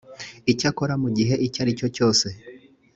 [0.51, 2.27] icyakora mu gihe icyo ari cyo cyose